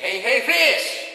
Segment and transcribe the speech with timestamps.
[0.00, 1.10] hey, hey, fish!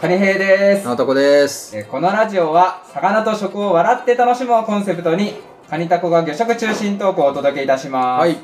[0.00, 0.86] カニヘイです。
[0.88, 1.76] 直子です。
[1.76, 5.34] えーこのラジオは、魚と食を笑って楽しむをコンセプトに、
[5.70, 8.20] カニタコが魚食中心トークをお届けいたします。
[8.22, 8.36] はい。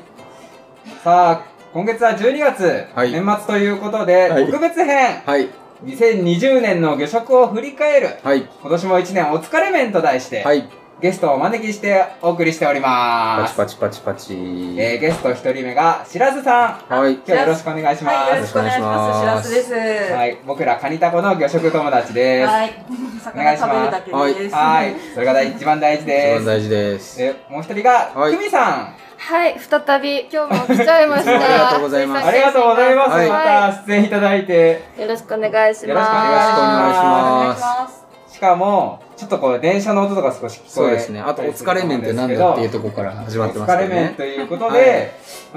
[1.03, 1.41] さあ、
[1.73, 5.49] 今月は12月、はい年末ということで、はい特別編、はい。
[5.83, 8.47] 2020年の魚食を振り返る、はい。
[8.61, 10.69] 今年も1年お疲れ面と題して、はい。
[11.01, 13.51] ゲストをお招きしてお送りしておりパます。
[13.51, 14.33] チパチパチパチ。
[14.33, 16.93] えーゲスト1人目が、しらすさん。
[16.93, 17.15] はい。
[17.15, 18.15] 今日はよろしくお願いします。
[18.15, 19.49] はい、よろしくお願いします。
[19.49, 20.13] しらすです。
[20.13, 22.47] はい、僕らカニタコの魚食友達です。
[22.47, 22.73] はい。
[23.21, 24.55] 魚食べるだけです。
[24.55, 26.45] はい、それが第一番大事一です。
[26.45, 27.17] 番大事です。
[27.17, 31.35] で、もう一人が、はい久美さはい、再び今日も来ちゃいました。
[31.35, 32.27] ありがとうございますん。
[32.27, 33.09] ありがとうございます。
[33.11, 34.81] はいまた出演いただいて。
[34.97, 35.87] よろしくお願いします。
[35.87, 38.04] よろしくお願いします
[38.45, 41.21] かも、ちょっとこう、電車の音とか少し聞こえそうですね。
[41.21, 44.13] あと、お疲れ麺ってなんだっていうところから始まってますからお疲れ麺ね。
[44.17, 45.11] ということで、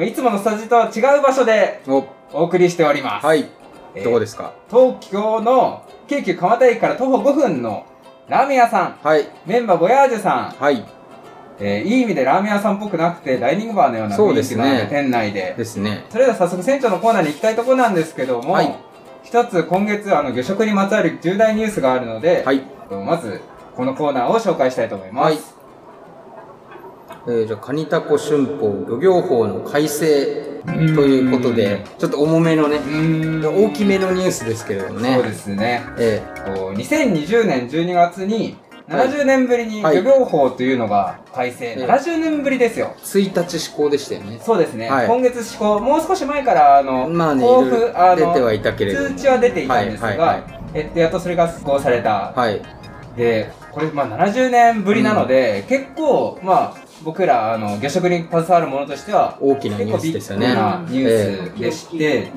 [0.06, 3.26] い、つものスタジオとは違う場所でお、お送りしております。
[3.26, 3.48] はい。
[3.94, 4.52] えーどこですか？
[4.70, 7.86] 東京の京急蒲田駅から徒歩5分の
[8.28, 9.26] ラーメン屋さん、はい。
[9.46, 10.84] メンバーボヤージュさん、はい。
[11.58, 15.54] えーいい意味でラーメン屋さんっぽくなくて、ダイニングバーのような雰囲そうですね気のある店内で。
[15.56, 16.04] ですね。
[16.10, 18.74] それでは早速船長のコーナーに行きたいところなんですけども、はい
[19.22, 22.62] 一つ今月あの魚食にまつわる重大ニュースがあるので、はい。
[22.90, 23.40] まず
[23.76, 25.32] このコーナーを紹介したいと思います。
[25.32, 25.58] はい
[27.26, 30.72] えー、じゃあ、カニタコ春報漁業法の改正と
[31.06, 32.80] いうことで、ちょっと重めのね
[33.44, 35.14] 大きめのニュースですけれどもね。
[35.14, 35.82] そうですね。
[35.98, 36.22] え
[36.54, 42.94] こう2020年12月にはい70年ぶりにはい漁業法というのが改正、ええ70年ぶりですよ。
[42.96, 44.40] ー、1日施行でしたよね。
[44.42, 49.08] そうですね、はい今月施行、もう少し前からあの、まあね、交付あのろ出てはいたけれども。
[49.08, 52.62] 通知は出ていたんですが、はいはいはいえっと、やっとそれが施行されたはい。
[53.16, 60.48] で、これ、まあ、70年ぶりなので、結構、まあ、僕ら、あの、魚食に携わるものとしては、大きなニュースですよね。
[60.88, 62.32] ニュースでして、え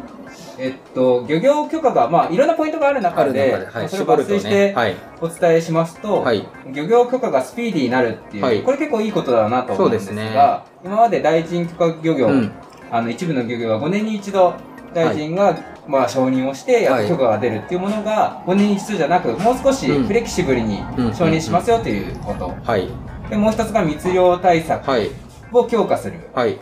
[0.69, 4.75] っと、漁業許可が、まあ、いろんなポイントがあるあ中で、る中で、はい、それを抜粋して。
[5.21, 6.47] お伝えしますと、はい。
[6.73, 12.51] 漁業許可がスピーディーになるっていう、はいこれ結構いいことだなと思うんですが、今まで第一許可漁業、うん。
[12.91, 14.53] あの一部の漁業は5年に一度
[14.93, 15.57] 大臣が、
[15.87, 22.89] まあ、承認をしてはい許可が出るっていうものが5年に一度じゃなくもう少しうんフレキシブルにうん承認しますよということ、はい。
[23.29, 25.09] でもう一つが密漁対策はい。
[25.53, 26.59] を強化する、はい。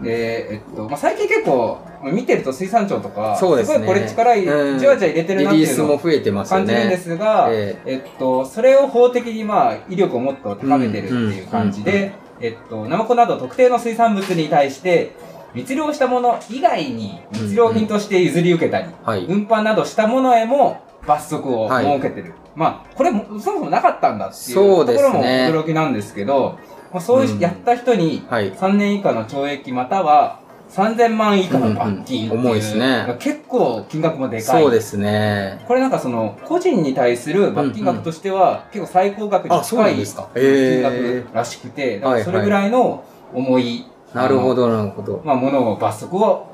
[0.00, 3.78] で、えっとまあ、最近結構まあ見てると水産庁とかそうですね。
[3.78, 4.78] ごいこれ力いうん。
[4.78, 6.66] じわじわ入れてるリなっていうのをリースも増えてますよね。
[6.66, 7.96] 感じるんですが、ええ。
[7.98, 11.86] っと、それを法的にまあ威力をもっと高めてるっていう感じうん。
[11.86, 11.92] うん。
[11.92, 15.12] で、えっと、ナマコなど特定の水産物に対して
[15.54, 19.24] 密漁したもの以外に密漁品として譲り受けたり、はい。
[19.26, 22.34] 運搬などしたものへも罰則を設けてる。
[22.54, 26.58] まあ、これもそもそもなかったんだっていうところも驚きなんですけど、
[26.92, 28.52] まあ、そういううんやった人にはい。
[28.52, 34.62] 3年以下の懲役または3000万以下の罰金っていう、うんうん重いですね結構金額もでかい。
[34.62, 35.62] そうですね。
[35.66, 40.30] これなんかその個人に対する罰金額としては結構最高額に近い金んですか。
[40.34, 43.04] え額らしくて、それぐらいの
[43.34, 44.16] 重い、ー。
[44.16, 45.22] なるほど、なるほど。
[45.24, 46.51] まあ、ものを罰則を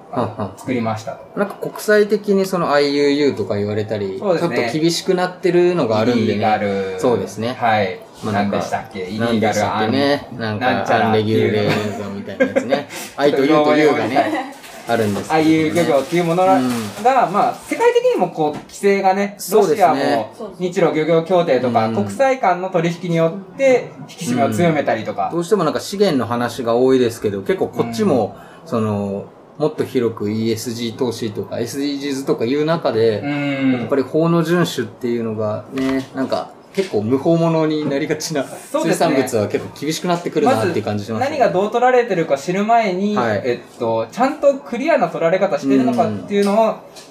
[0.56, 1.38] 作りましたと。
[1.38, 6.58] なんか国際的にその IUU とか言われたり、ちょっと厳しくなってるのがあるんでね。
[6.58, 7.00] ル。
[7.00, 7.54] そうですね。
[7.54, 8.00] はい。
[8.24, 9.04] まあなんでしたっけ？
[9.04, 10.28] イリ何ーガルでしたっけね？
[10.38, 12.88] なんか、アンレギュレーゾンみたいなやつね。
[13.16, 14.54] 愛と U と U がね、
[14.88, 16.70] あるんですああいう漁業っていうものが、うん。
[17.04, 21.94] まあ、世界的にもこう、規制がね、ロシアも日露漁業協定とか、うん。
[21.94, 29.26] 国際間の取引によって引き締めを強めたりとか、どうしてもなんか資源の話が多いですけど、結構こっちも、その、
[29.58, 33.72] もっと広く ESG 投資とか SDGs とかいう中で、うん。
[33.72, 43.42] やっぱり法の遵守っていうのがね、なんか結構無法者になりがちな水産物は結構厳しくなってくるなっていう感じします何がどう取られてるか知る前に、はい。
[43.44, 46.56] えっと、ちゃんとクリアな取られ方してるのかっていうのを、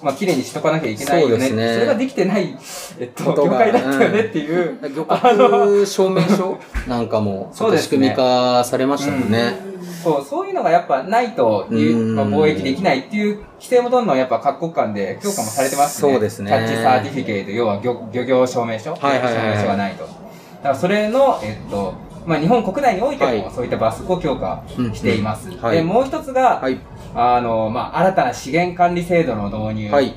[0.02, 1.32] まあ、綺麗にしとかなきゃいけないよね。
[1.32, 1.74] そうですね。
[1.74, 2.58] それができてない、
[3.00, 4.80] えっと、業界だったよねっていう。
[4.96, 6.58] 漁獲証明書
[6.88, 7.84] なんかも、 そうですね。
[7.84, 9.78] 仕組み化されましたもんね。
[10.04, 11.76] そう、そういうのがやっぱないとま
[12.24, 16.12] あ、貿易できないっていう規制もどんどんやっぱ各国間で強化もされてますね。
[16.14, 20.04] そうですねキャッチサーティフィケート、要は漁漁業証明書、はいはいはいはい証明書がないと。
[20.04, 21.94] だからそれの、えっと、
[22.26, 24.64] まあ、日本国内においてはいもそういった罰則を強化
[24.94, 25.50] しています。
[25.50, 26.80] うんはいで、もう一つが、はい。
[27.16, 29.92] あの、まあ、新たな資源管理制度の導入。
[29.92, 30.14] はい。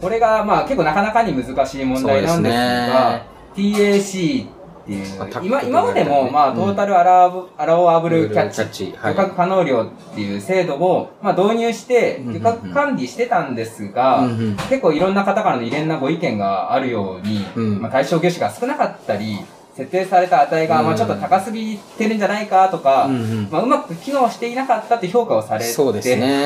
[0.00, 3.24] これが、まあ、結構なかなかに難しい問題なんですが、
[3.54, 4.46] TAC
[4.86, 5.06] っていう
[5.42, 6.30] 今と今までも、ね。
[6.30, 6.56] まあ、うん。
[6.56, 8.94] トータルアラブ、アラオアブルキャッチ、キャッチ。
[8.96, 9.14] はい。
[9.14, 12.42] 漁獲可能量っていう制度を、まあ、導入して、うんうんうん。
[12.42, 14.56] 漁獲管理してたんですが、うんうん。
[14.56, 17.82] 結構いろんな方からの異例なご意見があるように、うん。
[17.82, 19.38] まあ、対象魚種が少なかったり
[19.74, 20.86] 設定された値が、うん。
[20.86, 23.48] まあちょっと高すぎてるんじゃないかとか、うんうん。
[23.50, 25.74] まあうまく機能していなかったって評価をされて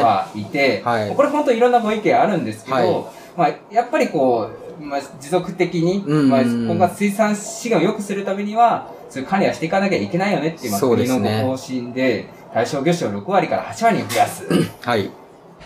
[0.03, 1.15] はいて、はい。
[1.15, 3.05] これ本当いろんなご意見あるんですけど、はい。
[3.37, 14.45] まあやっぱりこう、まあ持続的に、うんうんまあ今後は水産資源を良くするためには、そういう管理はしていかなきゃいけないよねっていう、まあ国の方針で、対象魚種を6割から8割に増やす。
[14.83, 15.11] はい。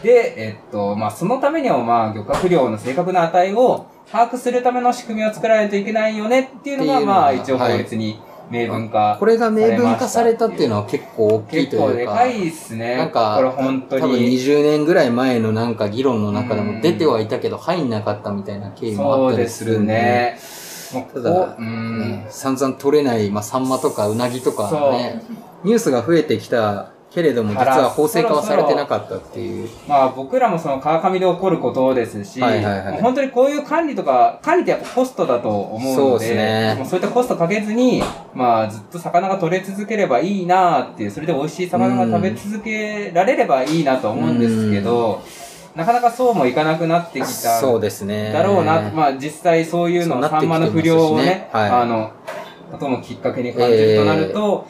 [0.03, 8.21] で、えっと、まあ、そのためには、まあ、漁獲量の正確な値を把握するための仕組みを作らないといけないよねっていうのが、まあ、一応法律に
[8.51, 9.17] 明文化。
[9.19, 12.13] これが明文化されたっていうのは結構大きい結構というか。
[12.13, 12.97] でかいっすね。
[12.97, 14.37] なんか、これ本当多分に。
[14.37, 19.93] 20年ぐらい前のなんか議論の中でうんも出てはいたけど入んなかったみたいな経緯もあそうったりですするんで。
[19.93, 20.39] ね。
[20.93, 25.23] もうこただこ、うんね、散々取れない、まあ、サンマとかウナギとかね、
[25.65, 29.69] ニュースが増えてきたけれども、実は法制化はされてなかったっていう。
[29.87, 38.03] まあ僕らもその川上で起こることですし、はいはいはい本当にこういう管理とか、管理ってやっぱコストだと思うので、そうねもうそういったコストかけずに、
[38.35, 45.23] まあずっと魚が取れ続ければいいなっていう、それで美味しい魚が食べ続けられればいいなと思うんですけど、
[45.77, 47.27] なかなかそうもいかなくなってきた。
[47.61, 48.33] そうですね。
[48.33, 52.11] だろうな、まあ実際そういうの、サンマの不良をね、ねはいあの、
[52.73, 54.67] こともきっかけに感じるとなると、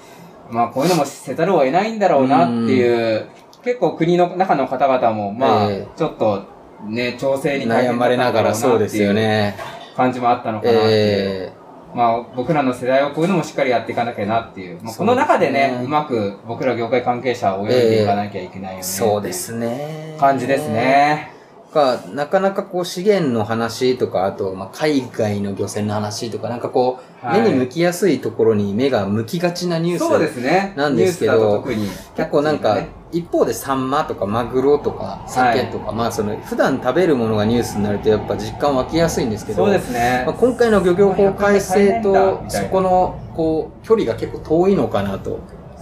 [0.50, 3.26] まあこういうのもせざるを得ないんだろうなっていう、
[3.62, 6.44] 結構国の中の方々も、まあ、えちょっと
[6.86, 9.56] ね、調整に悩まれながらそうですよね。
[9.96, 10.90] 感じもあったのかなっていう。
[10.90, 11.52] え
[11.94, 14.82] まあ僕らの世代はこういうのもしっかりやっていかなきゃなっていう。
[14.82, 20.16] まあ、この中でねそうまく僕ら業界関係者を泳いでいかなきゃいけないよね、ー、そうですね。
[20.18, 20.68] 感じです。
[20.68, 21.33] ね。
[21.74, 30.00] か、なかなかこう資源の話とか、あと、まあ、海外の漁船の話とか、なんかこう、はい目に向きやすいところに目が向きがちなニュース。
[30.00, 30.74] そうですね。
[30.76, 31.88] なんですけどニュースだと特に。
[32.16, 40.34] 結構なんかね、一方でサンマとかマグロとか鮭とか、まあその普段食べるものがニュースになるとやっぱ実感湧きやすいんですけど、そうですねまあ、。
[40.34, 45.40] 今回の漁業法改正とそこのこう距離が結構遠いのかなと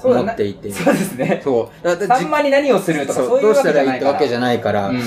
[0.08, 0.70] 思っていて。
[0.70, 1.40] そうですね。
[1.42, 1.84] そう。
[1.84, 5.00] だだサンマに何をするとかそういうわどうしたらいいってわけじゃないから、うん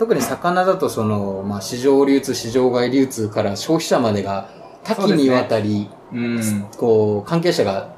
[0.00, 4.48] 特に魚だとその、まあ、市場流通、市場外流通から消費者までが
[4.82, 6.66] 多岐にわたり、うん。
[6.78, 7.94] こう、関係者が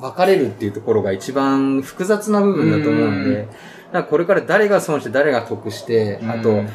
[0.00, 3.48] 分かれるっていうところが一番複雑な部分だと思うんで、
[3.92, 6.68] なんかこれから誰が損して誰が得して、あとうん、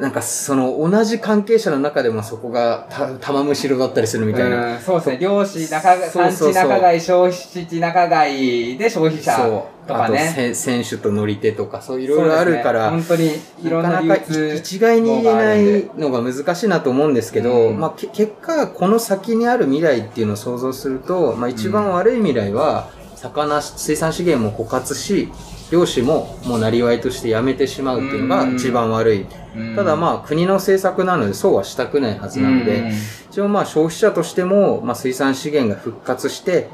[0.00, 4.74] なんかその同じ関係者の中でもそこがた玉むしろだったりするみたいな。
[4.74, 5.18] うんそうですね。
[5.18, 9.78] 漁師、仲買、産地仲買、消費地仲買で消費者そう。
[9.92, 10.14] あと、
[10.54, 13.30] 選手と乗り手とか、そういろいろあるから、ね本当に
[13.62, 22.90] いろんななかなか一概に言えないのが難しいなと思うんですけど、うんまあ、け結果、この先にある未来っていうのを想像すると、まあ、一番悪い未来は、
[23.20, 25.28] 魚、水産資源も枯渇し、
[25.70, 29.26] 漁師ももうなりわいとしてやめてしまうっていうのが一番悪い。
[29.56, 29.76] うん。
[29.76, 32.92] ただまあ国の政策なのでそうはしたくないはずなので、うん。
[33.30, 36.68] 一応まあ消費者としても、まあ、水産資源が復活して、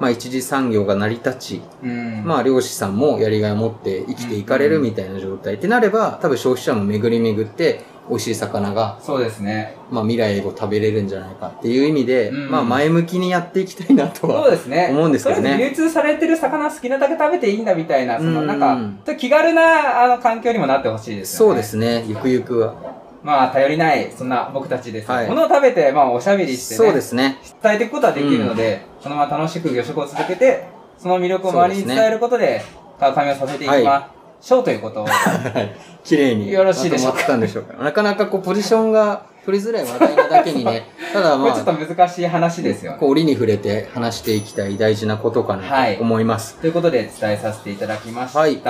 [0.00, 2.24] まあ一次産業が成り立ち、うん。
[2.24, 9.76] まあ漁師さんもやりがいを持って生きていかれるみたいな状態ってなれば、多分消費者も巡り巡って美味しい魚が、そうですね。
[9.90, 14.88] まあ未来を食べれるんじゃないかっていう意味で、うんまあ前向きにやっていきたいなとそうはですね。
[14.90, 21.52] 思うんですけどねとりあえず流通されてる魚好きなだけ食べていいんだみたいな、そのうんなんか、ちょっと気軽なあの環境にもなってほしいですよね。
[21.52, 22.74] そうですね、ゆくゆくは。
[23.22, 25.10] まあ、頼りない、そんな僕たちです。
[25.10, 26.76] はいものを食べて、まあ、おしゃべりしてね。
[26.76, 27.38] そうですね。
[27.62, 30.66] 伝えていくことはできるので、そのまま楽しく魚食を続けて、
[30.98, 32.62] その魅力を周りに伝えることで、
[33.00, 35.06] 川上をさせていきましょうということを。
[35.06, 35.76] はい。
[36.04, 36.52] 綺麗に。
[36.52, 37.18] よろしいでしょうか？
[37.18, 37.82] まとまったんでしょうか？
[37.82, 42.96] なかなかこうポジションが取りづらい話題なだけにね、 ただまこれちょっとあ、難しい話ですよ。
[42.98, 46.56] こう折に触れて話していきたい大事なことかなはいと思います。
[46.56, 48.38] ということで伝えさせていただきました。
[48.38, 48.60] はい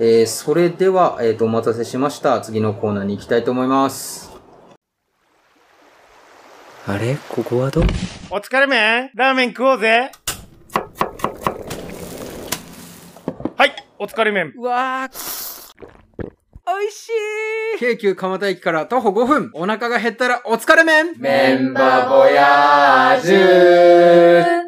[0.00, 2.40] えー、それでは、えっ、と、お待たせしました。
[2.40, 4.32] 次のコーナーに行きたいと思います。
[6.88, 7.16] あれ？
[7.28, 7.82] ここはど
[8.30, 10.12] お疲れ麺ラーメン食おうぜ
[13.56, 14.52] はい、お疲れ麺。
[14.56, 15.46] うわー。
[16.66, 17.08] 美味し
[17.76, 17.78] い。
[17.78, 19.50] 京急蒲田駅から徒歩5分。
[19.54, 21.14] お腹が減ったらお疲れ麺。
[21.18, 24.65] メンバーボヤージュ